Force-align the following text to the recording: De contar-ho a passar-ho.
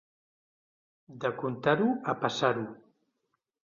De 1.25 1.33
contar-ho 1.43 1.93
a 2.03 2.19
passar-ho. 2.27 2.69